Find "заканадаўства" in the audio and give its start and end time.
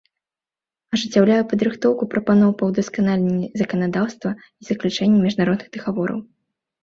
3.63-4.29